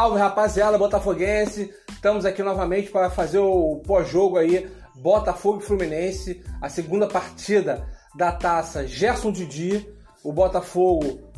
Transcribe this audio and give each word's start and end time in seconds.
Salve 0.00 0.18
rapaziada 0.18 0.78
botafoguense, 0.78 1.74
estamos 1.90 2.24
aqui 2.24 2.42
novamente 2.42 2.90
para 2.90 3.10
fazer 3.10 3.36
o 3.38 3.82
pós-jogo 3.86 4.38
aí 4.38 4.66
Botafogo 4.94 5.60
e 5.60 5.62
Fluminense, 5.62 6.42
a 6.58 6.70
segunda 6.70 7.06
partida 7.06 7.86
da 8.16 8.32
taça 8.32 8.86
Gerson 8.86 9.30
Didi. 9.30 9.86
O 10.24 10.32
Botafogo 10.32 11.30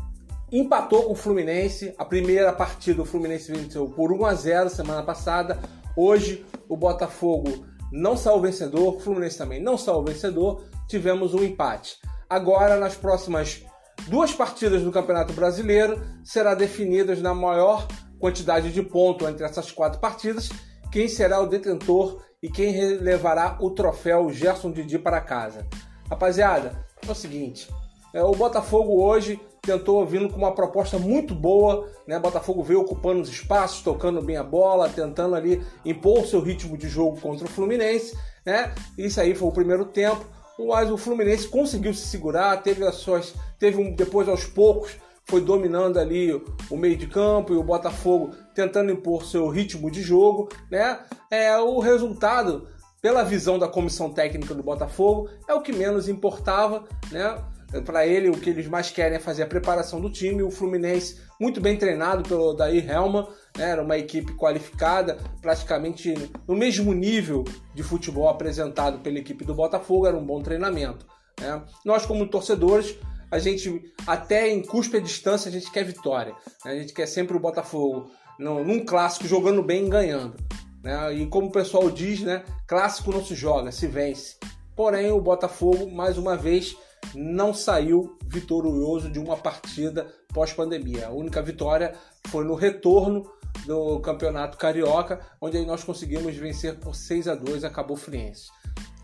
empatou 0.52 1.02
com 1.02 1.12
o 1.12 1.16
Fluminense, 1.16 1.93
a 1.98 2.05
primeira 2.05 2.52
partida 2.52 3.02
o 3.02 3.05
Fluminense 3.05 3.51
venceu 3.51 3.88
por 3.88 4.12
1 4.12 4.27
a 4.27 4.34
0 4.34 4.70
semana 4.70 5.02
passada. 5.02 5.59
Hoje 5.97 6.47
o 6.69 6.77
Botafogo 6.77 7.66
não 7.91 8.16
saiu 8.16 8.41
vencedor, 8.41 8.95
o 8.95 9.01
Fluminense 9.01 9.38
também 9.38 9.60
não 9.60 9.77
saiu 9.77 10.05
vencedor, 10.05 10.62
tivemos 10.87 11.34
um 11.34 11.42
empate. 11.42 11.97
Agora 12.30 12.77
nas 12.77 12.95
próximas 12.95 13.65
duas 14.06 14.33
partidas 14.33 14.83
do 14.83 14.92
Campeonato 14.92 15.33
Brasileiro 15.33 16.01
será 16.23 16.55
definidas 16.55 17.20
na 17.20 17.34
maior 17.34 17.88
quantidade 18.23 18.73
de 18.73 18.81
pontos 18.85 19.29
entre 19.29 19.45
essas 19.45 19.73
quatro 19.73 19.99
partidas, 19.99 20.49
quem 20.93 21.09
será 21.09 21.41
o 21.41 21.49
detentor 21.49 22.23
e 22.41 22.48
quem 22.48 22.98
levará 22.98 23.59
o 23.61 23.69
troféu 23.69 24.31
Gerson 24.31 24.71
Didi 24.71 24.97
para 24.97 25.21
casa. 25.21 25.67
Rapaziada, 26.09 26.87
é 27.05 27.11
o 27.11 27.17
seguinte, 27.17 27.69
é, 28.15 28.23
o 28.23 28.31
Botafogo 28.31 29.03
hoje 29.03 29.41
tentou 29.61 30.07
vindo 30.07 30.29
com 30.29 30.37
uma 30.37 30.55
proposta 30.55 31.01
muito 31.01 31.35
boa, 31.35 31.91
né? 32.07 32.17
Botafogo 32.21 32.62
veio 32.62 32.83
ocupando 32.83 33.23
os 33.23 33.29
espaços, 33.29 33.83
tocando 33.83 34.23
bem 34.23 34.37
a 34.37 34.45
bola, 34.45 34.89
tentando 34.89 35.34
ali 35.34 35.61
impor 35.84 36.20
o 36.20 36.27
seu 36.27 36.41
ritmo 36.41 36.79
de 36.79 36.89
jogo 36.89 37.20
contra 37.20 37.45
o 37.45 37.51
Fluminense, 37.51 38.17
né? 38.47 38.73
Isso 38.97 39.20
aí 39.20 39.34
foi 39.34 39.48
o 39.48 39.53
primeiro 39.53 39.84
tempo, 39.84 40.25
mas 40.61 40.92
o 40.92 40.97
Fluminense 40.97 41.48
conseguiu 41.48 41.92
se 41.92 42.07
segurar, 42.07 42.62
teve 42.62 42.86
as 42.86 42.97
suas, 42.97 43.34
teve 43.59 43.79
um 43.79 43.92
depois 43.97 44.29
aos 44.29 44.45
poucos 44.45 44.97
foi 45.33 45.41
dominando 45.41 45.98
ali 45.98 46.30
o 46.69 46.77
meio 46.77 46.94
de 46.94 47.06
campo 47.06 47.55
e 47.55 47.56
o 47.56 47.62
Botafogo 47.62 48.33
tentando 48.55 48.92
impor 48.92 49.25
seu 49.25 49.48
ritmo 49.48 49.91
de 49.91 50.02
jogo, 50.02 50.50
né? 50.70 51.00
É 51.30 51.56
o 51.56 51.78
resultado, 51.78 52.69
pela 53.00 53.24
visão 53.24 53.58
da 53.58 53.66
comissão 53.66 54.12
técnica 54.12 54.55
do 54.55 54.62
Botafogo, 54.62 55.30
é 55.48 55.55
o 55.55 55.62
que 55.62 55.72
menos 55.72 56.06
importava, 56.06 56.84
né? 57.11 57.42
Para 57.86 58.06
ele, 58.06 58.28
o 58.28 58.36
que 58.36 58.50
eles 58.50 58.66
mais 58.66 58.91
querem 58.91 59.16
é 59.16 59.19
fazer 59.19 59.44
a 59.44 59.47
preparação 59.47 60.02
do 60.02 60.11
time. 60.11 60.42
O 60.42 60.50
Fluminense, 60.50 61.19
muito 61.41 61.62
bem 61.62 61.78
treinado 61.78 62.28
pelo 62.28 62.52
Daí 62.52 62.86
Helma, 62.86 63.27
né? 63.56 63.70
era 63.70 63.83
uma 63.83 63.96
equipe 63.96 64.34
qualificada, 64.34 65.17
praticamente 65.41 66.12
no 66.46 66.55
mesmo 66.55 66.92
nível 66.92 67.42
de 67.74 67.83
futebol 67.83 68.28
apresentado 68.28 68.98
pela 68.98 69.19
equipe 69.19 69.46
do 69.46 69.55
Botafogo, 69.55 70.06
era 70.06 70.14
um 70.14 70.27
bom 70.27 70.42
treinamento. 70.42 71.06
Né? 71.41 71.62
Nós, 71.86 72.05
como 72.05 72.27
torcedores, 72.27 72.98
a 73.33 73.38
gente, 73.38 73.91
até 74.06 74.50
em 74.50 74.61
custo 74.61 74.94
e 74.94 75.00
distância, 75.00 75.48
a 75.48 75.52
gente 75.52 75.72
quer 75.72 75.84
vitória. 75.84 76.34
Né? 76.66 76.72
A 76.72 76.75
gente 76.75 76.92
quer 76.92 77.06
sempre 77.06 77.34
o 77.34 77.41
Botafogo 77.41 78.11
num 78.39 78.84
clássico 78.84 79.27
jogando 79.27 79.62
bem 79.62 79.86
e 79.86 79.89
ganhando. 79.89 80.36
Né? 80.84 81.14
E 81.14 81.27
como 81.27 81.47
o 81.47 81.50
pessoal 81.50 81.91
diz, 81.91 82.20
né? 82.20 82.44
clássico 82.66 83.11
não 83.11 83.24
se 83.24 83.34
joga, 83.34 83.72
se 83.72 83.86
vence. 83.86 84.36
Porém, 84.77 85.11
o 85.12 85.20
Botafogo, 85.20 85.91
mais 85.91 86.19
uma 86.19 86.36
vez, 86.36 86.77
não 87.14 87.55
saiu 87.55 88.19
vitorioso 88.27 89.11
de 89.11 89.19
uma 89.19 89.39
partida 89.39 90.06
pós-pandemia. 90.34 91.06
A 91.06 91.11
única 91.11 91.41
vitória 91.41 91.94
foi 92.27 92.44
no 92.44 92.55
retorno 92.55 93.33
do 93.64 93.98
Campeonato 94.00 94.58
Carioca, 94.58 95.20
onde 95.41 95.56
aí 95.56 95.64
nós 95.64 95.83
conseguimos 95.83 96.36
vencer 96.36 96.78
por 96.78 96.94
6 96.94 97.28
a 97.28 97.34
2 97.34 97.64
a 97.64 97.70
Cabo 97.70 97.96
Friense. 97.96 98.50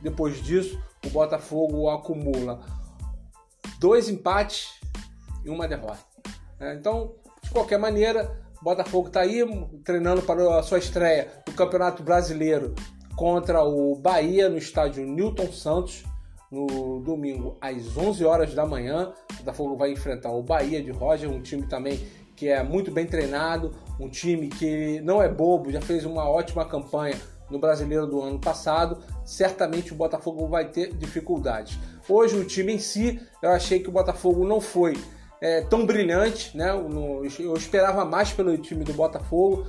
Depois 0.03 0.43
disso, 0.43 0.79
o 1.07 1.09
Botafogo 1.09 1.89
acumula 1.89 2.61
dois 3.79 4.09
empates 4.09 4.69
e 5.45 5.51
uma 5.51 5.67
derrota. 5.67 5.99
É, 6.61 6.75
então, 6.75 7.15
de 7.43 7.51
qualquer 7.51 7.79
maneira, 7.79 8.37
Botafogo 8.63 9.09
está 9.09 9.21
aí 9.21 9.45
treinando 9.85 10.23
para 10.23 10.59
a 10.59 10.63
sua 10.63 10.79
estreia 10.79 11.29
no 11.47 11.55
Campeonato 11.55 12.03
Brasileiro 12.03 12.75
contra 13.17 13.63
o 13.63 13.95
Bahia 13.97 14.49
no 14.49 14.59
estádio 14.59 15.07
Newton 15.07 15.53
Santos 15.53 16.05
no 16.51 17.01
domingo 17.01 17.57
às 17.61 17.97
11 17.97 18.25
horas 18.25 18.55
da 18.55 18.67
manhã. 18.67 19.13
O 19.33 19.37
Botafogo 19.39 19.77
vai 19.77 19.93
enfrentar 19.93 20.31
o 20.31 20.43
Bahia 20.43 20.83
de 20.83 20.91
Roger, 20.91 21.31
um 21.31 21.41
time 21.41 21.67
também 21.67 21.99
que 22.35 22.49
é 22.49 22.63
muito 22.63 22.91
bem 22.91 23.05
treinado, 23.05 23.75
um 23.99 24.09
time 24.09 24.49
que 24.49 25.01
não 25.01 25.21
é 25.21 25.29
bobo, 25.29 25.73
já 25.73 25.81
fez 25.81 26.05
uma 26.05 26.29
ótima 26.29 26.65
campanha 26.65 27.17
no 27.51 27.59
Brasileiro 27.59 28.07
do 28.07 28.21
ano 28.23 28.39
passado. 28.39 28.99
Certamente 29.25 29.93
o 29.93 29.97
Botafogo 29.97 30.47
vai 30.47 30.69
ter 30.69 30.93
dificuldades. 30.95 31.79
Hoje 32.09 32.37
o 32.37 32.45
time 32.45 32.75
em 32.75 32.79
si, 32.79 33.21
eu 33.43 33.51
achei 33.51 33.81
que 33.81 33.89
o 33.89 33.93
Botafogo 33.93 34.47
não 34.47 34.61
foi 34.61 34.97
é, 35.41 35.63
tão 35.63 35.87
brilhante, 35.87 36.57
né? 36.57 36.71
Eu 36.71 37.55
esperava 37.55 38.05
mais 38.05 38.33
pelo 38.33 38.57
time 38.59 38.85
do 38.85 38.93
Botafogo. 38.93 39.67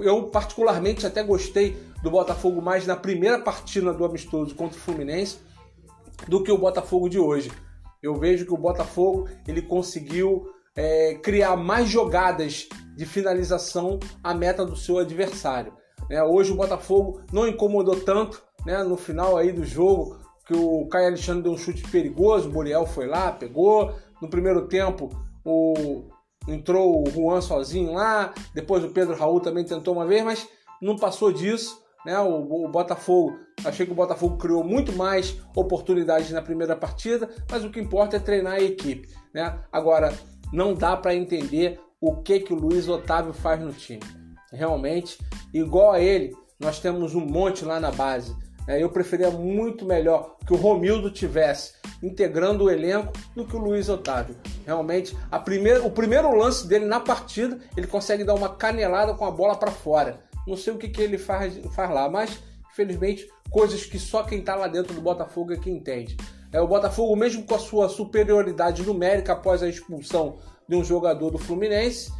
Eu 0.00 0.24
particularmente 0.24 1.06
até 1.06 1.22
gostei 1.22 1.76
do 2.02 2.10
Botafogo 2.10 2.62
mais 2.62 2.86
na 2.86 2.96
primeira 2.96 3.38
partida 3.40 3.92
do 3.92 4.04
amistoso 4.04 4.54
contra 4.54 4.76
o 4.76 4.80
Fluminense 4.80 5.38
do 6.26 6.42
que 6.42 6.50
o 6.50 6.58
Botafogo 6.58 7.08
de 7.08 7.18
hoje. 7.18 7.50
Eu 8.02 8.14
vejo 8.14 8.46
que 8.46 8.54
o 8.54 8.58
Botafogo 8.58 9.28
ele 9.46 9.62
conseguiu 9.62 10.48
é, 10.74 11.14
criar 11.14 11.56
mais 11.56 11.88
jogadas 11.88 12.68
de 12.96 13.04
finalização 13.04 13.98
à 14.22 14.32
meta 14.34 14.64
do 14.64 14.76
seu 14.76 14.98
adversário. 14.98 15.72
Né? 16.08 16.22
Hoje 16.22 16.52
o 16.52 16.56
Botafogo 16.56 17.22
não 17.32 17.46
incomodou 17.46 18.00
tanto 18.00 18.42
né, 18.64 18.82
no 18.82 18.96
final 18.96 19.36
aí 19.36 19.52
do 19.52 19.64
jogo 19.64 20.18
que 20.46 20.54
o 20.54 20.86
Caio 20.86 21.08
Alexandre 21.08 21.42
deu 21.42 21.52
um 21.52 21.58
chute 21.58 21.82
perigoso, 21.90 22.48
o 22.48 22.52
Muriel 22.52 22.86
foi 22.86 23.06
lá, 23.06 23.30
pegou. 23.30 23.92
No 24.20 24.28
primeiro 24.28 24.66
tempo, 24.66 25.10
o 25.44 26.04
entrou 26.48 27.06
o 27.06 27.10
Juan 27.10 27.42
sozinho 27.42 27.92
lá, 27.92 28.32
depois 28.54 28.82
o 28.82 28.88
Pedro 28.88 29.14
Raul 29.14 29.40
também 29.40 29.64
tentou 29.64 29.94
uma 29.94 30.06
vez, 30.06 30.24
mas 30.24 30.48
não 30.80 30.96
passou 30.96 31.30
disso. 31.30 31.82
Né? 32.06 32.18
O, 32.18 32.64
o, 32.64 32.68
Botafogo, 32.68 33.38
achei 33.62 33.84
que 33.84 33.92
o 33.92 33.94
Botafogo 33.94 34.38
criou 34.38 34.64
muito 34.64 34.92
mais 34.92 35.38
oportunidades 35.54 36.30
na 36.30 36.40
primeira 36.40 36.74
partida, 36.74 37.28
mas 37.50 37.64
o 37.64 37.70
que 37.70 37.78
importa 37.78 38.16
é 38.16 38.20
treinar 38.20 38.54
a 38.54 38.62
equipe. 38.62 39.08
Né? 39.34 39.58
Agora, 39.70 40.14
não 40.50 40.72
dá 40.72 40.96
para 40.96 41.14
entender 41.14 41.78
o 42.00 42.16
que, 42.22 42.40
que 42.40 42.54
o 42.54 42.56
Luiz 42.56 42.88
Otávio 42.88 43.34
faz 43.34 43.60
no 43.60 43.72
time. 43.72 44.00
Realmente, 44.52 45.18
igual 45.52 45.92
a 45.92 46.00
ele, 46.00 46.34
nós 46.58 46.80
temos 46.80 47.14
um 47.14 47.20
monte 47.20 47.64
lá 47.64 47.78
na 47.78 47.90
base. 47.90 48.34
É, 48.66 48.82
eu 48.82 48.90
preferia 48.90 49.30
muito 49.30 49.86
melhor 49.86 50.36
que 50.46 50.52
o 50.52 50.56
Romildo 50.56 51.10
tivesse 51.10 51.72
integrando 52.02 52.64
o 52.64 52.70
elenco 52.70 53.12
do 53.34 53.46
que 53.46 53.56
o 53.56 53.58
Luiz 53.58 53.88
Otávio. 53.88 54.36
Realmente, 54.66 55.16
a 55.30 55.38
primeira, 55.38 55.82
o 55.82 55.90
primeiro 55.90 56.34
lance 56.36 56.66
dele 56.68 56.84
na 56.84 57.00
partida, 57.00 57.58
ele 57.76 57.86
consegue 57.86 58.24
dar 58.24 58.34
uma 58.34 58.54
canelada 58.54 59.14
com 59.14 59.24
a 59.24 59.30
bola 59.30 59.56
para 59.56 59.70
fora. 59.70 60.20
Não 60.46 60.56
sei 60.56 60.74
o 60.74 60.78
que, 60.78 60.88
que 60.88 61.00
ele 61.00 61.16
faz, 61.16 61.58
faz 61.74 61.90
lá, 61.90 62.08
mas 62.10 62.42
infelizmente 62.70 63.28
coisas 63.50 63.84
que 63.84 63.98
só 63.98 64.22
quem 64.22 64.40
está 64.40 64.54
lá 64.54 64.68
dentro 64.68 64.94
do 64.94 65.00
Botafogo 65.00 65.52
é 65.52 65.56
que 65.56 65.70
entende. 65.70 66.16
É, 66.52 66.60
o 66.60 66.68
Botafogo, 66.68 67.16
mesmo 67.16 67.44
com 67.44 67.54
a 67.54 67.58
sua 67.58 67.88
superioridade 67.88 68.82
numérica 68.82 69.32
após 69.32 69.62
a 69.62 69.68
expulsão 69.68 70.38
de 70.68 70.76
um 70.76 70.84
jogador 70.84 71.30
do 71.30 71.38
Fluminense, 71.38 72.12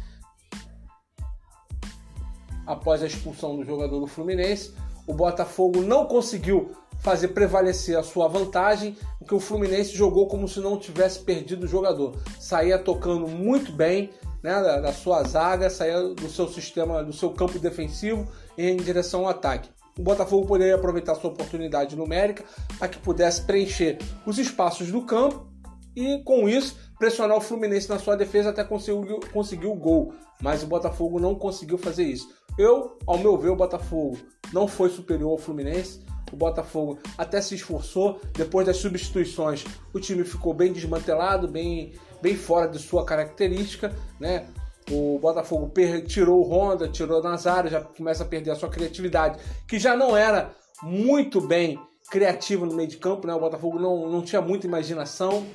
após 2.69 3.01
a 3.01 3.07
expulsão 3.07 3.55
do 3.55 3.65
jogador 3.65 3.99
do 3.99 4.05
Fluminense, 4.05 4.75
o 5.07 5.13
Botafogo 5.13 5.81
não 5.81 6.05
conseguiu 6.05 6.71
fazer 6.99 7.29
prevalecer 7.29 7.97
a 7.97 8.03
sua 8.03 8.27
vantagem, 8.27 8.95
porque 9.17 9.33
o 9.33 9.39
Fluminense 9.39 9.95
jogou 9.95 10.27
como 10.27 10.47
se 10.47 10.59
não 10.59 10.77
tivesse 10.77 11.19
perdido 11.21 11.63
o 11.63 11.67
jogador. 11.67 12.15
Saía 12.39 12.77
tocando 12.77 13.27
muito 13.27 13.71
bem 13.71 14.11
né, 14.43 14.61
da, 14.61 14.81
da 14.81 14.93
sua 14.93 15.23
zaga, 15.23 15.67
saía 15.67 15.99
do 16.13 16.29
seu 16.29 16.47
sistema, 16.47 17.03
do 17.03 17.11
seu 17.11 17.31
campo 17.31 17.57
defensivo 17.57 18.27
em 18.55 18.77
direção 18.77 19.21
ao 19.21 19.29
ataque. 19.29 19.71
O 19.97 20.03
Botafogo 20.03 20.45
poderia 20.45 20.75
aproveitar 20.75 21.15
sua 21.15 21.31
oportunidade 21.31 21.95
numérica 21.95 22.43
para 22.77 22.87
que 22.87 22.99
pudesse 22.99 23.41
preencher 23.41 23.97
os 24.27 24.37
espaços 24.37 24.91
do 24.91 25.01
campo 25.01 25.47
e, 25.95 26.21
com 26.23 26.47
isso, 26.47 26.77
pressionar 26.99 27.37
o 27.37 27.41
Fluminense 27.41 27.89
na 27.89 27.97
sua 27.97 28.17
defesa 28.17 28.49
até 28.49 28.63
conseguir, 28.63 29.19
conseguir 29.31 29.67
o 29.67 29.73
gol. 29.73 30.13
Mas 30.41 30.61
o 30.61 30.67
Botafogo 30.67 31.19
não 31.19 31.33
conseguiu 31.33 31.77
fazer 31.77 32.03
isso. 32.03 32.29
Eu, 32.57 32.97
ao 33.07 33.17
meu 33.17 33.37
ver, 33.37 33.49
o 33.49 33.55
Botafogo 33.55 34.17
não 34.51 34.67
foi 34.67 34.89
superior 34.89 35.31
ao 35.31 35.37
Fluminense. 35.37 36.01
O 36.31 36.35
Botafogo 36.35 36.99
até 37.17 37.41
se 37.41 37.55
esforçou. 37.55 38.19
Depois 38.33 38.67
das 38.67 38.77
substituições, 38.77 39.65
o 39.93 39.99
time 39.99 40.25
ficou 40.25 40.53
bem 40.53 40.73
desmantelado, 40.73 41.47
bem, 41.47 41.93
bem 42.21 42.35
fora 42.35 42.67
de 42.67 42.77
sua 42.77 43.05
característica, 43.05 43.95
né? 44.19 44.45
O 44.91 45.19
Botafogo 45.19 45.71
tirou 46.07 46.41
o 46.41 46.51
Honda, 46.51 46.87
tirou 46.87 47.19
o 47.19 47.23
Nazário, 47.23 47.69
já 47.69 47.79
começa 47.79 48.23
a 48.23 48.27
perder 48.27 48.51
a 48.51 48.55
sua 48.55 48.69
criatividade, 48.69 49.39
que 49.67 49.79
já 49.79 49.95
não 49.95 50.17
era 50.17 50.51
muito 50.81 51.39
bem 51.39 51.79
criativo 52.09 52.65
no 52.65 52.75
meio 52.75 52.89
de 52.89 52.97
campo, 52.97 53.27
né? 53.27 53.33
O 53.33 53.39
Botafogo 53.39 53.79
não, 53.79 54.09
não 54.09 54.21
tinha 54.21 54.41
muita 54.41 54.65
imaginação 54.65 55.45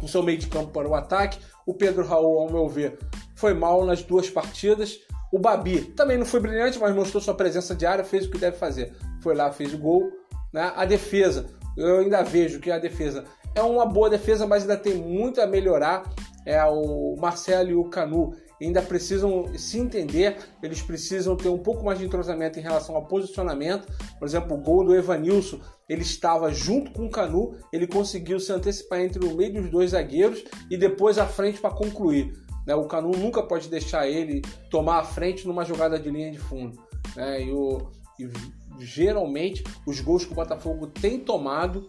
no 0.00 0.08
seu 0.08 0.22
meio 0.22 0.38
de 0.38 0.46
campo 0.46 0.70
para 0.72 0.88
o 0.88 0.94
ataque. 0.94 1.38
O 1.66 1.74
Pedro 1.74 2.04
Raul, 2.04 2.40
ao 2.40 2.50
meu 2.50 2.68
ver, 2.68 2.98
foi 3.34 3.54
mal 3.54 3.84
nas 3.84 4.02
duas 4.02 4.28
partidas. 4.28 4.98
O 5.32 5.38
Babi 5.38 5.82
também 5.92 6.18
não 6.18 6.26
foi 6.26 6.40
brilhante, 6.40 6.78
mas 6.78 6.94
mostrou 6.94 7.22
sua 7.22 7.34
presença 7.34 7.74
diária, 7.74 8.04
fez 8.04 8.26
o 8.26 8.30
que 8.30 8.38
deve 8.38 8.56
fazer. 8.56 8.94
Foi 9.22 9.34
lá, 9.34 9.52
fez 9.52 9.72
o 9.72 9.78
gol. 9.78 10.10
Né? 10.52 10.72
A 10.74 10.84
defesa, 10.84 11.46
eu 11.76 11.98
ainda 11.98 12.22
vejo 12.22 12.58
que 12.58 12.70
a 12.70 12.78
defesa 12.78 13.24
é 13.54 13.62
uma 13.62 13.86
boa 13.86 14.10
defesa, 14.10 14.46
mas 14.46 14.62
ainda 14.62 14.76
tem 14.76 14.94
muito 14.94 15.40
a 15.40 15.46
melhorar. 15.46 16.02
É 16.44 16.62
o 16.64 17.16
Marcelo 17.18 17.70
e 17.70 17.74
o 17.74 17.84
Canu, 17.84 18.34
ainda 18.66 18.82
precisam 18.82 19.46
se 19.56 19.78
entender, 19.78 20.36
eles 20.62 20.82
precisam 20.82 21.36
ter 21.36 21.48
um 21.48 21.58
pouco 21.58 21.84
mais 21.84 21.98
de 21.98 22.04
entrosamento 22.04 22.58
em 22.58 22.62
relação 22.62 22.94
ao 22.94 23.06
posicionamento. 23.06 23.86
Por 24.18 24.26
exemplo, 24.26 24.56
o 24.56 24.60
gol 24.60 24.84
do 24.84 24.94
Evanilson, 24.94 25.60
ele 25.88 26.02
estava 26.02 26.52
junto 26.52 26.92
com 26.92 27.06
o 27.06 27.10
Canu, 27.10 27.56
ele 27.72 27.86
conseguiu 27.86 28.38
se 28.38 28.52
antecipar 28.52 29.00
entre 29.00 29.24
o 29.24 29.34
meio 29.34 29.62
dos 29.62 29.70
dois 29.70 29.90
zagueiros 29.90 30.44
e 30.70 30.76
depois 30.76 31.18
à 31.18 31.26
frente 31.26 31.60
para 31.60 31.74
concluir. 31.74 32.32
Né? 32.66 32.74
O 32.74 32.86
Canu 32.86 33.10
nunca 33.12 33.42
pode 33.42 33.68
deixar 33.68 34.06
ele 34.06 34.42
tomar 34.70 34.98
a 34.98 35.04
frente 35.04 35.46
numa 35.46 35.64
jogada 35.64 35.98
de 35.98 36.10
linha 36.10 36.30
de 36.30 36.38
fundo. 36.38 36.78
Né? 37.16 37.44
E, 37.44 37.50
o, 37.50 37.90
e 38.18 38.28
geralmente 38.78 39.64
os 39.86 40.00
gols 40.00 40.24
que 40.24 40.32
o 40.32 40.36
Botafogo 40.36 40.86
tem 40.86 41.18
tomado 41.18 41.86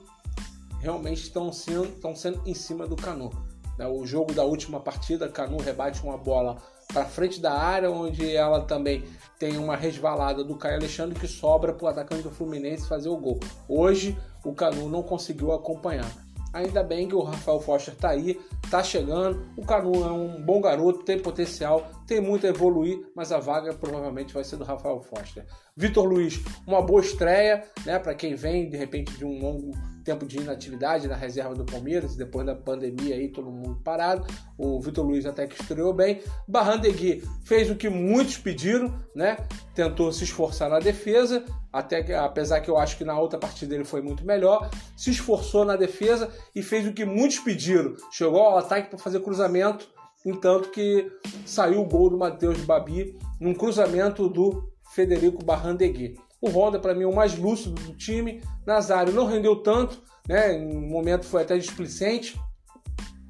realmente 0.79 1.21
estão 1.21 1.51
sendo, 1.51 1.85
estão 1.85 2.15
sendo 2.15 2.41
em 2.45 2.53
cima 2.53 2.88
do 2.88 2.95
Canu. 2.95 3.29
Né? 3.77 3.88
O 3.88 4.06
jogo 4.06 4.33
da 4.33 4.44
última 4.44 4.79
partida, 4.79 5.29
Canu 5.29 5.57
rebate 5.57 6.01
uma 6.03 6.18
bola 6.18 6.57
para 6.91 7.06
frente 7.06 7.39
da 7.39 7.53
área, 7.53 7.89
onde 7.89 8.35
ela 8.35 8.62
também 8.62 9.03
tem 9.39 9.57
uma 9.57 9.75
resvalada 9.75 10.44
do 10.44 10.56
Caio 10.56 10.75
Alexandre 10.75 11.19
que 11.19 11.27
sobra 11.27 11.73
para 11.73 11.85
o 11.85 11.88
atacante 11.88 12.23
do 12.23 12.31
Fluminense 12.31 12.88
fazer 12.88 13.09
o 13.09 13.18
gol. 13.18 13.39
Hoje 13.68 14.18
o 14.44 14.53
Canu 14.53 14.89
não 14.89 15.01
conseguiu 15.01 15.51
acompanhar. 15.51 16.12
Ainda 16.53 16.83
bem 16.83 17.07
que 17.07 17.15
o 17.15 17.23
Rafael 17.23 17.62
Foster 17.62 17.94
está 17.94 18.09
aí, 18.09 18.38
está 18.63 18.83
chegando. 18.83 19.41
O 19.56 19.65
Canu 19.65 20.03
é 20.03 20.12
um 20.12 20.44
bom 20.44 20.59
garoto, 20.59 21.06
tem 21.06 21.18
potencial, 21.18 21.89
tem 22.07 22.21
muito 22.21 22.45
a 22.45 22.50
evoluir, 22.50 23.00
mas 23.15 23.31
a 23.31 23.39
vaga 23.39 23.74
provavelmente 23.74 24.33
vai 24.33 24.44
ser 24.44 24.57
do 24.57 24.63
Rafael 24.63 25.01
Foster. 25.01 25.45
Vitor 25.75 26.06
Luiz, 26.06 26.39
uma 26.68 26.81
boa 26.81 27.01
estreia, 27.01 27.63
né, 27.86 27.98
para 27.98 28.13
quem 28.13 28.36
vem 28.36 28.69
de 28.69 28.77
repente 28.77 29.18
de 29.18 29.25
um 29.25 29.39
longo 29.39 29.71
tempo 30.03 30.25
de 30.25 30.38
inatividade 30.38 31.07
na 31.07 31.15
reserva 31.15 31.56
do 31.56 31.63
Palmeiras, 31.63 32.15
depois 32.15 32.45
da 32.45 32.56
pandemia 32.56 33.15
aí 33.15 33.30
todo 33.30 33.51
mundo 33.51 33.81
parado. 33.83 34.25
O 34.57 34.80
Vitor 34.81 35.06
Luiz 35.06 35.25
até 35.25 35.48
que 35.48 35.59
estreou 35.62 35.94
bem. 35.94 36.21
Barrandegui 36.48 37.24
fez 37.44 37.69
o 37.69 37.75
que 37.75 37.89
muitos 37.89 38.38
pediram, 38.38 38.94
né? 39.15 39.38
Tentou 39.74 40.12
se 40.12 40.24
esforçar 40.24 40.69
na 40.69 40.80
defesa, 40.80 41.45
até 41.71 42.04
que, 42.04 42.13
apesar 42.13 42.62
que 42.62 42.69
eu 42.69 42.77
acho 42.77 42.97
que 42.97 43.06
na 43.06 43.18
outra 43.18 43.39
partida 43.39 43.75
ele 43.75 43.86
foi 43.86 44.01
muito 44.01 44.25
melhor, 44.25 44.69
se 44.97 45.12
esforçou 45.12 45.63
na 45.63 45.75
defesa 45.75 46.30
e 46.54 46.62
fez 46.62 46.88
o 46.88 46.94
que 46.94 47.06
muitos 47.06 47.39
pediram. 47.39 47.95
Chegou 48.12 48.42
ao 48.42 48.57
ataque 48.57 48.89
para 48.89 49.00
fazer 49.00 49.19
cruzamento, 49.21 49.88
entanto 50.25 50.69
que 50.69 51.12
saiu 51.45 51.81
o 51.81 51.85
gol 51.85 52.09
do 52.09 52.18
Matheus 52.18 52.59
Babi 52.62 53.18
num 53.39 53.53
cruzamento 53.53 54.27
do 54.27 54.71
Federico 54.94 55.44
Barrandegui. 55.44 56.18
O 56.41 56.50
Honda, 56.50 56.79
para 56.79 56.94
mim, 56.94 57.03
é 57.03 57.07
o 57.07 57.15
mais 57.15 57.38
lúcido 57.38 57.75
do 57.75 57.94
time. 57.95 58.41
Nazário 58.65 59.13
não 59.13 59.27
rendeu 59.27 59.57
tanto, 59.57 60.01
né? 60.27 60.53
Em 60.53 60.75
um 60.75 60.89
momento 60.89 61.25
foi 61.25 61.44
até 61.44 61.57
displicente, 61.57 62.39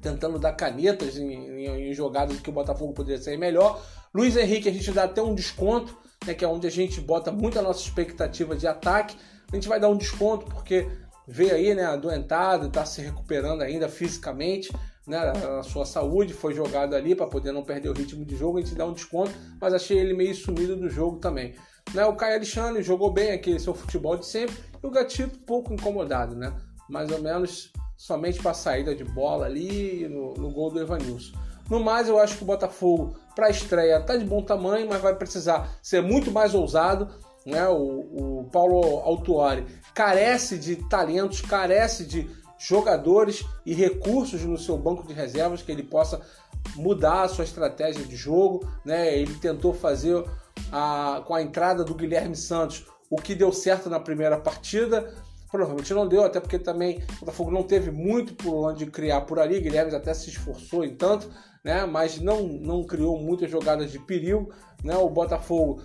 tentando 0.00 0.38
dar 0.38 0.52
canetas 0.52 1.18
em, 1.18 1.30
em, 1.30 1.90
em 1.90 1.94
jogadas 1.94 2.40
que 2.40 2.48
o 2.48 2.52
Botafogo 2.52 2.94
poderia 2.94 3.22
ser 3.22 3.36
melhor. 3.36 3.82
Luiz 4.14 4.36
Henrique, 4.36 4.68
a 4.68 4.72
gente 4.72 4.90
dá 4.92 5.04
até 5.04 5.22
um 5.22 5.34
desconto, 5.34 5.96
né? 6.26 6.34
Que 6.34 6.44
é 6.44 6.48
onde 6.48 6.66
a 6.66 6.70
gente 6.70 7.00
bota 7.00 7.30
muito 7.30 7.58
a 7.58 7.62
nossa 7.62 7.80
expectativa 7.80 8.56
de 8.56 8.66
ataque. 8.66 9.16
A 9.50 9.54
gente 9.54 9.68
vai 9.68 9.78
dar 9.78 9.90
um 9.90 9.96
desconto 9.96 10.46
porque 10.46 10.88
veio 11.28 11.54
aí, 11.54 11.74
né? 11.74 11.84
Adoentado, 11.84 12.68
está 12.68 12.84
se 12.86 13.02
recuperando 13.02 13.60
ainda 13.60 13.88
fisicamente. 13.88 14.72
Né, 15.06 15.18
a 15.58 15.62
sua 15.64 15.84
saúde 15.84 16.32
foi 16.32 16.54
jogado 16.54 16.94
ali 16.94 17.14
para 17.14 17.26
poder 17.26 17.50
não 17.50 17.64
perder 17.64 17.88
o 17.88 17.92
ritmo 17.92 18.24
de 18.24 18.36
jogo, 18.36 18.58
a 18.58 18.60
gente 18.60 18.76
dá 18.76 18.86
um 18.86 18.92
desconto, 18.92 19.32
mas 19.60 19.74
achei 19.74 19.98
ele 19.98 20.14
meio 20.14 20.34
sumido 20.34 20.76
do 20.76 20.88
jogo 20.88 21.18
também. 21.18 21.54
Né? 21.92 22.06
O 22.06 22.14
Caio 22.14 22.36
Alexandre 22.36 22.82
jogou 22.82 23.12
bem 23.12 23.32
aquele 23.32 23.58
seu 23.58 23.74
futebol 23.74 24.16
de 24.16 24.26
sempre 24.26 24.56
e 24.80 24.86
o 24.86 24.90
Gatito 24.90 25.38
pouco 25.40 25.74
incomodado, 25.74 26.36
né? 26.36 26.52
mais 26.88 27.10
ou 27.10 27.20
menos 27.20 27.72
somente 27.96 28.40
para 28.40 28.50
a 28.50 28.54
saída 28.54 28.94
de 28.94 29.04
bola 29.04 29.46
ali 29.46 30.08
no, 30.08 30.34
no 30.34 30.50
gol 30.50 30.70
do 30.70 30.80
Evanilson. 30.80 31.36
No 31.70 31.80
mais, 31.80 32.08
eu 32.08 32.18
acho 32.18 32.36
que 32.36 32.42
o 32.42 32.46
Botafogo, 32.46 33.16
para 33.34 33.46
a 33.46 33.50
estreia, 33.50 33.98
está 33.98 34.16
de 34.16 34.24
bom 34.24 34.42
tamanho, 34.42 34.88
mas 34.88 35.00
vai 35.00 35.14
precisar 35.14 35.78
ser 35.80 36.02
muito 36.02 36.30
mais 36.30 36.54
ousado. 36.54 37.08
Né? 37.46 37.66
O, 37.68 38.42
o 38.42 38.50
Paulo 38.52 39.00
Autuori 39.00 39.64
carece 39.94 40.58
de 40.58 40.76
talentos, 40.76 41.40
carece 41.40 42.04
de 42.04 42.28
jogadores 42.62 43.44
e 43.66 43.74
recursos 43.74 44.42
no 44.42 44.56
seu 44.56 44.78
banco 44.78 45.06
de 45.06 45.12
reservas 45.12 45.62
que 45.62 45.72
ele 45.72 45.82
possa 45.82 46.20
mudar 46.76 47.22
a 47.22 47.28
sua 47.28 47.44
estratégia 47.44 48.04
de 48.04 48.14
jogo. 48.14 48.66
Né? 48.84 49.18
Ele 49.18 49.34
tentou 49.34 49.74
fazer 49.74 50.24
a, 50.70 51.22
com 51.26 51.34
a 51.34 51.42
entrada 51.42 51.82
do 51.82 51.94
Guilherme 51.94 52.36
Santos, 52.36 52.86
o 53.10 53.16
que 53.16 53.34
deu 53.34 53.52
certo 53.52 53.90
na 53.90 53.98
primeira 53.98 54.38
partida. 54.38 55.12
Provavelmente 55.50 55.92
não 55.92 56.06
deu, 56.08 56.24
até 56.24 56.40
porque 56.40 56.58
também 56.58 57.02
o 57.16 57.20
Botafogo 57.20 57.50
não 57.50 57.62
teve 57.64 57.90
muito 57.90 58.34
por 58.34 58.54
onde 58.70 58.86
criar 58.86 59.22
por 59.22 59.38
ali. 59.40 59.60
Guilherme 59.60 59.94
até 59.94 60.14
se 60.14 60.30
esforçou 60.30 60.84
em 60.84 60.94
tanto, 60.94 61.28
né? 61.64 61.84
mas 61.84 62.20
não, 62.20 62.44
não 62.44 62.84
criou 62.84 63.18
muitas 63.18 63.50
jogadas 63.50 63.90
de 63.90 63.98
perigo. 63.98 64.54
Né? 64.84 64.96
O 64.96 65.10
Botafogo 65.10 65.82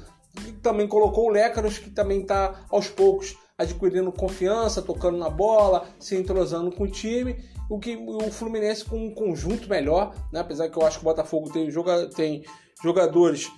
também 0.62 0.88
colocou 0.88 1.26
o 1.26 1.32
Lécaros, 1.32 1.80
que 1.80 1.90
também 1.90 2.22
está 2.22 2.66
aos 2.70 2.88
poucos 2.88 3.36
adquirindo 3.58 4.12
confiança, 4.12 4.82
tocando 4.82 5.18
na 5.18 5.30
bola, 5.30 5.88
se 6.00 6.16
entrosando 6.16 6.72
com 6.72 6.84
o 6.84 6.92
time. 6.92 7.44
O 7.70 7.80
que 7.80 7.96
o 7.96 8.32
Fluminense 8.32 8.86
com 8.86 9.08
um 9.08 9.14
conjunto 9.14 9.68
melhor, 9.68 10.14
né? 10.32 10.40
apesar 10.40 10.70
que 10.70 10.78
eu 10.78 10.86
acho 10.86 11.00
que 11.00 11.04
o 11.04 11.10
Botafogo 11.10 11.50
tem, 11.52 11.70
joga, 11.72 12.08
tem 12.08 12.46
jogadores 12.82 13.52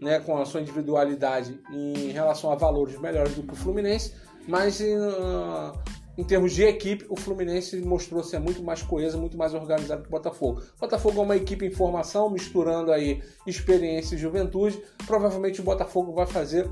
né, 0.00 0.18
com 0.20 0.38
a 0.38 0.46
sua 0.46 0.60
individualidade 0.60 1.60
em 1.70 2.10
relação 2.10 2.50
a 2.50 2.54
valores 2.54 2.98
melhores 2.98 3.34
do 3.34 3.42
que 3.42 3.52
o 3.52 3.56
Fluminense, 3.56 4.14
mas 4.48 4.80
em, 4.80 4.96
uh, 4.96 5.72
em 6.16 6.24
termos 6.24 6.52
de 6.52 6.64
equipe, 6.64 7.04
o 7.08 7.16
Fluminense 7.16 7.76
mostrou 7.80 8.22
ser 8.22 8.38
muito 8.38 8.62
mais 8.62 8.82
coeso, 8.82 9.18
muito 9.18 9.36
mais 9.36 9.52
organizado 9.52 10.02
que 10.02 10.08
o 10.08 10.10
Botafogo. 10.10 10.62
O 10.76 10.80
Botafogo 10.80 11.20
é 11.20 11.24
uma 11.24 11.36
equipe 11.36 11.66
em 11.66 11.70
formação, 11.70 12.30
misturando 12.30 12.92
aí 12.92 13.22
experiência 13.46 14.14
e 14.14 14.18
juventude. 14.18 14.82
Provavelmente 15.06 15.60
o 15.60 15.64
Botafogo 15.64 16.12
vai 16.12 16.26
fazer 16.26 16.70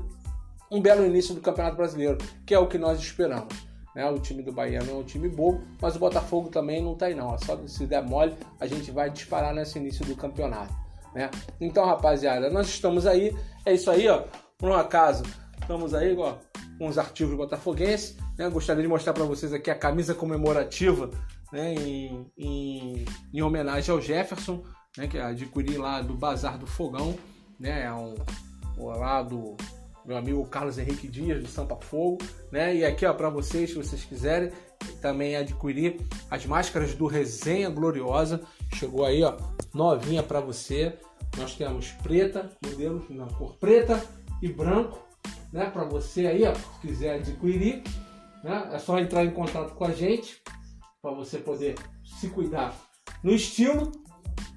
um 0.71 0.81
belo 0.81 1.05
início 1.05 1.33
do 1.33 1.41
Campeonato 1.41 1.75
Brasileiro, 1.75 2.17
que 2.45 2.53
é 2.53 2.59
o 2.59 2.67
que 2.67 2.77
nós 2.77 2.99
esperamos. 2.99 3.55
Né? 3.95 4.09
O 4.09 4.19
time 4.19 4.43
do 4.43 4.51
Bahia 4.51 4.81
não 4.83 4.95
é 4.95 4.97
um 4.97 5.03
time 5.03 5.27
bobo, 5.27 5.61
mas 5.81 5.95
o 5.95 5.99
Botafogo 5.99 6.49
também 6.49 6.81
não 6.81 6.93
está 6.93 7.07
aí 7.07 7.15
não. 7.15 7.33
É 7.33 7.37
só 7.39 7.59
se 7.67 7.85
der 7.85 8.03
mole, 8.03 8.35
a 8.59 8.67
gente 8.67 8.91
vai 8.91 9.09
disparar 9.09 9.53
nesse 9.53 9.79
início 9.79 10.05
do 10.05 10.15
campeonato. 10.15 10.73
Né? 11.13 11.29
Então, 11.59 11.85
rapaziada, 11.85 12.49
nós 12.49 12.67
estamos 12.67 13.05
aí. 13.07 13.35
É 13.65 13.73
isso 13.73 13.89
aí, 13.89 14.07
ó. 14.07 14.23
Por 14.57 14.69
um 14.69 14.75
acaso, 14.75 15.23
estamos 15.59 15.93
aí, 15.93 16.15
ó, 16.17 16.35
com 16.77 16.87
os 16.87 16.97
artigos 16.97 17.35
botafoguenses. 17.35 18.15
Né? 18.37 18.49
Gostaria 18.49 18.81
de 18.81 18.87
mostrar 18.87 19.13
para 19.13 19.23
vocês 19.23 19.53
aqui 19.53 19.71
a 19.71 19.75
camisa 19.75 20.13
comemorativa 20.13 21.09
né? 21.51 21.73
em, 21.73 22.31
em, 22.37 23.05
em 23.33 23.41
homenagem 23.41 23.93
ao 23.93 24.01
Jefferson, 24.01 24.63
né? 24.97 25.07
que 25.07 25.17
adquiri 25.17 25.77
lá 25.77 26.01
do 26.01 26.13
Bazar 26.13 26.57
do 26.57 26.67
Fogão. 26.67 27.15
Né? 27.59 27.85
É 27.85 27.91
um, 27.91 28.15
lá 28.77 29.23
do 29.23 29.57
meu 30.09 30.17
amigo 30.17 30.43
Carlos 30.47 30.79
Henrique 30.79 31.07
Dias, 31.07 31.39
do 31.39 31.47
Sampa 31.47 31.75
Fogo. 31.75 32.17
Né? 32.51 32.77
E 32.77 32.83
aqui, 32.83 33.05
ó, 33.05 33.13
para 33.13 33.29
vocês, 33.29 33.69
se 33.69 33.75
vocês 33.75 34.03
quiserem 34.03 34.51
também 34.99 35.35
adquirir 35.35 36.01
as 36.31 36.47
máscaras 36.47 36.95
do 36.95 37.05
Resenha 37.05 37.69
Gloriosa. 37.69 38.41
Chegou 38.73 39.05
aí, 39.05 39.21
ó, 39.23 39.37
novinha 39.71 40.23
para 40.23 40.41
você. 40.41 40.97
Nós 41.37 41.55
temos 41.55 41.91
preta, 42.01 42.49
modelos 42.65 43.07
na 43.11 43.27
cor 43.27 43.55
preta 43.57 44.03
e 44.41 44.51
branco, 44.51 44.99
né? 45.53 45.69
Para 45.69 45.83
você 45.83 46.25
aí, 46.25 46.43
ó, 46.43 46.55
se 46.55 46.79
quiser 46.81 47.17
adquirir, 47.17 47.83
né? 48.43 48.67
É 48.73 48.79
só 48.79 48.97
entrar 48.97 49.23
em 49.23 49.29
contato 49.29 49.75
com 49.75 49.85
a 49.85 49.91
gente 49.91 50.41
para 51.03 51.11
você 51.11 51.37
poder 51.37 51.75
se 52.19 52.29
cuidar 52.29 52.75
no 53.23 53.31
estilo 53.31 53.91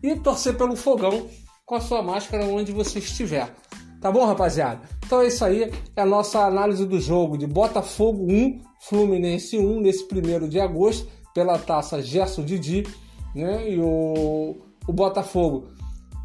e 0.02 0.16
torcer 0.16 0.56
pelo 0.56 0.76
fogão 0.76 1.28
com 1.66 1.74
a 1.74 1.80
sua 1.80 2.02
máscara 2.02 2.46
onde 2.46 2.72
você 2.72 3.00
estiver. 3.00 3.54
Tá 4.02 4.10
bom, 4.10 4.26
rapaziada? 4.26 4.80
Então 5.06 5.20
é 5.20 5.28
isso 5.28 5.44
aí, 5.44 5.72
é 5.94 6.02
a 6.02 6.04
nossa 6.04 6.40
análise 6.40 6.84
do 6.84 7.00
jogo 7.00 7.38
de 7.38 7.46
Botafogo 7.46 8.26
1, 8.28 8.60
Fluminense 8.80 9.56
1, 9.56 9.80
nesse 9.80 10.08
primeiro 10.08 10.48
de 10.48 10.58
agosto, 10.58 11.06
pela 11.32 11.56
taça 11.56 12.02
Gerson 12.02 12.42
Didi, 12.42 12.84
né? 13.32 13.70
E 13.70 13.78
o, 13.78 14.56
o 14.88 14.92
Botafogo, 14.92 15.68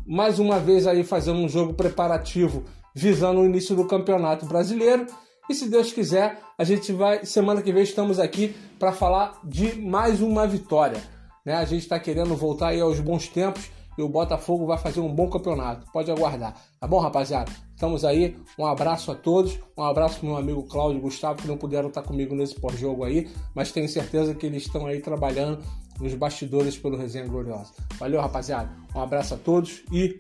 mais 0.08 0.40
uma 0.40 0.58
vez 0.58 0.88
aí 0.88 1.04
fazendo 1.04 1.38
um 1.38 1.48
jogo 1.48 1.76
preparativo, 1.76 2.64
visando 2.96 3.42
o 3.42 3.46
início 3.46 3.76
do 3.76 3.86
Campeonato 3.86 4.48
Brasileiro. 4.48 5.06
E 5.48 5.54
se 5.54 5.70
Deus 5.70 5.94
quiser, 5.94 6.40
a 6.58 6.64
gente 6.64 6.92
vai, 6.92 7.26
semana 7.26 7.62
que 7.62 7.72
vem 7.72 7.84
estamos 7.84 8.20
aqui 8.20 8.56
para 8.80 8.92
falar 8.92 9.40
de 9.44 9.80
mais 9.80 10.20
uma 10.20 10.48
vitória. 10.48 11.00
Né? 11.46 11.54
A 11.54 11.64
gente 11.64 11.84
está 11.84 12.00
querendo 12.00 12.36
voltar 12.36 12.70
aí 12.70 12.82
aos 12.82 13.00
bons 13.00 13.28
tempos 13.28 13.70
e 13.96 14.02
o 14.02 14.10
Botafogo 14.10 14.66
vai 14.66 14.80
fazer 14.80 15.00
um 15.00 15.14
bom 15.14 15.30
campeonato. 15.30 15.86
Pode 15.94 16.10
aguardar. 16.10 16.56
Tá 16.80 16.88
bom, 16.88 16.98
rapaziada? 17.00 17.67
Estamos 17.78 18.04
aí. 18.04 18.36
Um 18.58 18.66
abraço 18.66 19.12
a 19.12 19.16
todos. 19.16 19.60
Um 19.78 19.84
abraço 19.84 20.18
pro 20.18 20.30
meu 20.30 20.36
amigo 20.36 20.64
Cláudio 20.64 20.98
e 20.98 21.02
Gustavo, 21.02 21.44
que 21.44 21.48
não 21.48 21.58
puderam 21.60 21.90
estar 21.90 22.02
comigo 22.02 22.34
nesse 22.34 22.60
pós-jogo 22.60 23.04
aí, 23.04 23.30
mas 23.54 23.72
tenho 23.72 23.88
certeza 23.88 24.34
que 24.34 24.48
eles 24.48 24.64
estão 24.64 24.88
aí 24.88 25.00
trabalhando 25.00 25.64
nos 26.00 26.16
bastidores 26.16 26.76
pelo 26.76 26.98
Resenha 26.98 27.28
Gloriosa. 27.28 27.72
Valeu, 28.00 28.20
rapaziada. 28.20 28.76
Um 28.96 29.00
abraço 29.00 29.36
a 29.36 29.38
todos 29.38 29.84
e 29.92 30.20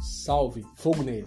salve. 0.00 0.64
Fogo 0.76 1.02
nele. 1.02 1.26